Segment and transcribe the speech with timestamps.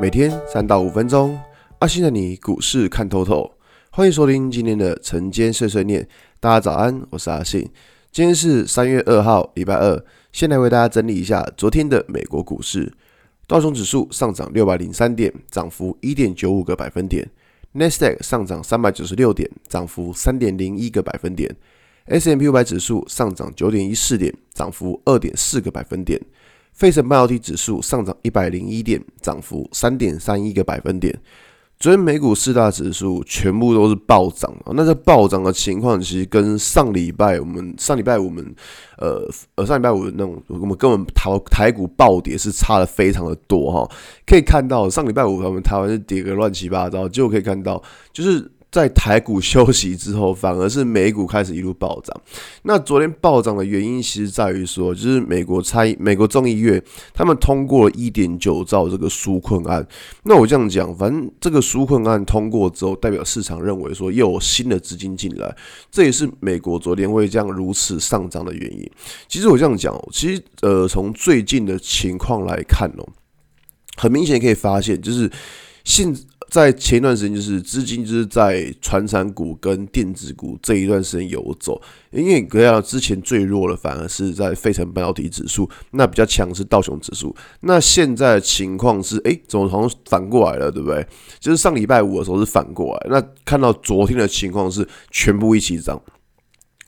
[0.00, 1.38] 每天三到五分钟，
[1.80, 3.52] 阿信的你股市看透透。
[3.90, 6.08] 欢迎收听今天的晨间碎碎念。
[6.40, 7.68] 大家早安，我是阿信。
[8.10, 10.02] 今天是三月二号，礼拜二。
[10.32, 12.90] 先来为大家整理一下昨天的美国股市。
[13.46, 17.28] 道琼指数上涨六百零三点，涨幅一点九五个百分点。
[17.72, 21.54] 纳斯达克上涨三百九十六点，涨幅三点零一个百分点。
[22.06, 26.18] S&P 五百指数上涨九点一四点，涨幅二点四个百分点。
[26.80, 31.14] 费城半导体指数上涨一百零一点，涨幅三点三一个百分点。
[31.78, 34.72] 昨天美股四大指数全部都是暴涨啊！
[34.74, 38.42] 那这暴涨的情况，其实跟上礼拜我们上礼拜我们
[38.96, 43.86] 呃呃上礼拜五的那种我们跟我们台台股暴跌是差的非常的多哈。
[44.26, 48.50] 可以看到上礼拜五我们台湾是跌个乱七八糟，结果可以看到就是。
[48.70, 52.20] 在台股休息之后，反而是美股开始一路暴涨。
[52.62, 56.80] 那昨天暴涨的原因，其实在于说，就是美国参美国众议院
[57.12, 59.84] 他们通过了一点九兆这个纾困案。
[60.22, 65.56] 那我这样讲，反正这个纾困案通过之后，代表市场认为说又有新的资金进来，
[65.90, 68.88] 这也是美国昨天会这样如此上涨的原因。
[69.26, 73.08] 其实我这样讲，其实呃，从最近的情况来看哦，
[73.96, 75.28] 很明显可以发现，就是
[75.82, 76.14] 现。
[76.50, 87.34] 在前一段时间，就是资金就是在传产股跟电子股这一段时间游走，因为看到之前最弱的反而是在费城半导体指数，那比较强是道琼指数。
[87.60, 91.06] 那现在的情况是，哎，怎么好像反过来了，对不对？
[91.38, 96.02] 就是上礼拜五的时候是反过来，那看到昨天的情况是全部一起涨。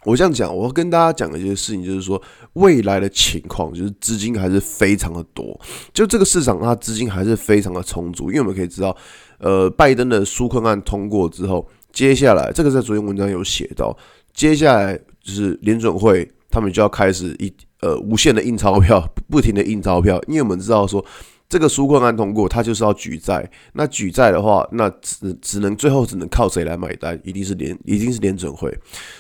[0.05, 2.21] 我这样讲，我要跟大家讲的一件事情，就是说
[2.55, 5.59] 未来的情况，就是资金还是非常的多，
[5.93, 8.97] 就这个市场它资金还是非常的充足，因为我们可以知道。
[9.39, 13.97] 呃，拜登的纾困案通过之后，接下来这个在昨天文章有写到，
[14.33, 21.05] 接下来就是联准会他们就要开始一呃无限的印钞票，不停的印钞票，因为我们知道说
[21.53, 27.21] 这个纾困案通过，它就是要举债，那举债的话，那只只能最后只能靠谁来买单？
[27.25, 28.75] 一定是联一定是联准会，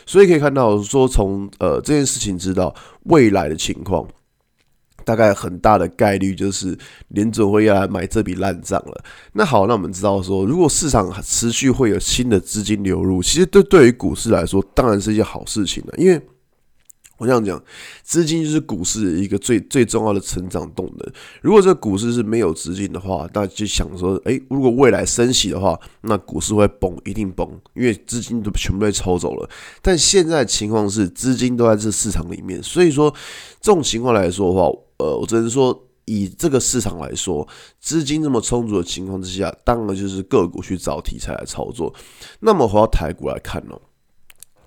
[0.06, 4.08] 所以可以看到说从呃这件事情知道未来的情况。
[5.04, 9.04] 大概很大的概率就是联准会要来买这笔烂账了。
[9.32, 15.94] 那好，那我们知道说，如果市场持续会有新的资金流入，其实对对于股市来说，当然是一件好事情了。
[15.98, 16.22] 因为
[17.22, 17.62] 我这样讲，
[18.02, 21.12] 资金就是股市的一个最最重要的成长动能。
[21.40, 29.48] 如果这个股市是没有资金的话，那就想说，哎，如果未来升息的话，那股市会崩，一定崩，因为资金都全部被抽走了。
[29.80, 33.08] 但现在的情况是，资金都在这市场里面，所以说
[33.60, 34.68] 这种情况来说的话。
[34.98, 37.46] 呃，我只能说，以这个市场来说，
[37.80, 41.92] 资金这么充足的情况之下，当然就是个股去找题材来操作。
[42.40, 43.76] 那么回到台股来看呢，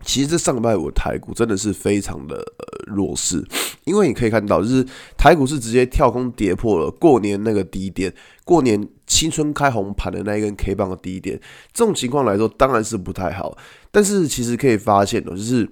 [0.05, 2.41] 其实这上礼拜五台股真的是非常的
[2.87, 3.43] 弱势，
[3.83, 4.85] 因为你可以看到，就是
[5.17, 11.39] 台股是直接跳空跌破了过年那个低点，过年新春开红盘的那一根 K 棒的低点。
[11.73, 13.57] 这种情况来说，当然是不太好。
[13.91, 15.67] 但是其实可以发现哦，就是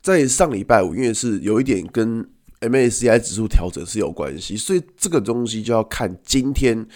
[0.00, 2.24] 在上礼拜五，因为是有一点跟
[2.60, 6.86] MACI 指数调整是有关系，所以这个东西就要看今天，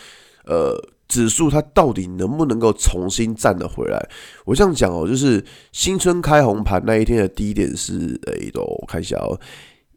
[0.45, 0.77] 呃，
[1.13, 4.09] 指数它到底能不能够重新站得回来。
[4.47, 9.39] 我这样讲哦，就是新春开红盘那一天的低点是，哎，都我看一下哦，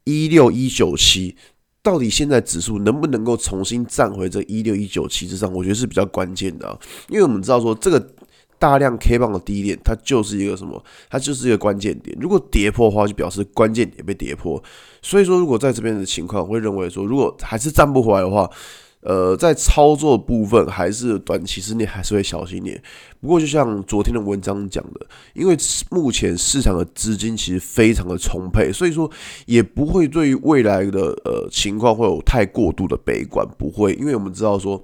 [0.03, 1.37] 一六一九七，
[1.81, 5.53] 到底现在指数能不能够重新站回这一六一九七之上？
[5.53, 6.77] 我觉得是比较关键的，
[7.07, 8.09] 因为我们知道说这个。
[8.57, 10.81] 大量 K 棒的低点，它就是一个什么？
[11.09, 12.17] 它就是一个关键点。
[12.21, 14.63] 如果跌破的话，就表示关键点被跌破。
[15.01, 18.49] 所以说，如果在这边的情况，我会认为说，如果还是站不回来的话，
[19.05, 22.81] 呃，在操作部分还是短期之内还是会小心点。
[23.21, 25.55] 不过，就像昨天的文章讲的，因为
[25.89, 29.09] 目前市场的资金其实非常的充沛，所以说
[29.45, 34.83] 也不会对于未来的呃情况会有太过度的悲观，不会，因为我们知道说。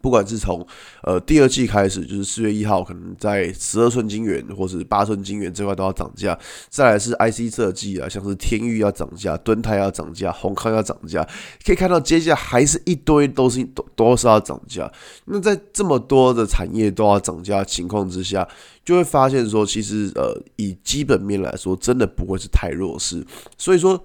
[0.00, 0.66] 不管是从
[1.02, 6.38] 呃第二季开始，就是四月一号，可能在十二寸晶圆或是八寸晶圆这块都要涨价。
[6.68, 11.26] 再来是 IC 设计啊，像是天域要涨价，敦泰要涨价，宏康要涨价。
[11.64, 14.90] 可以看到，接下来还是一堆都是都都是要涨价。
[15.24, 18.46] 那在这么多的产业都要涨价情况之下，
[18.84, 23.24] 就会发现说，其实呃以基本面来说，真的不会是太弱势。
[23.56, 24.02] 所以说。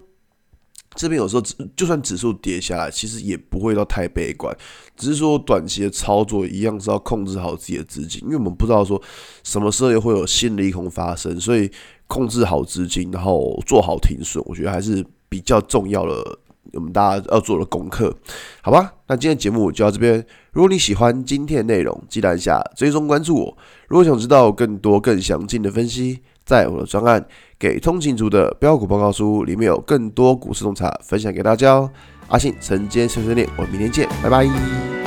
[0.96, 1.44] 这边有时候
[1.76, 4.56] 就算指数跌下来，其实也不会到太悲观，
[4.98, 9.02] 只是说短期的操作一样是要控制好自己的资金，因为我们不知道说
[9.44, 11.72] 什么时候又会有新的利空发生，所以
[12.08, 16.40] 控制好资金，然后做好停损，我觉得还是比较重要的，
[16.74, 18.16] 我们大家要做的功课，
[18.62, 18.94] 好吧？
[19.08, 23.58] 那今天节目就到这边，如果你喜欢今天的内容，记得按下追踪关注我，
[23.88, 26.22] 如果想知道更多更详尽的分析。
[26.44, 27.22] 在我的专案
[27.60, 31.90] 《给通勤族的标股报告书》里面有更多股市洞察分享给大家哦。
[32.30, 35.01] 阿信晨间碎碎念，我们明天见，拜拜。